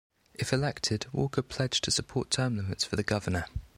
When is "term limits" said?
2.31-2.83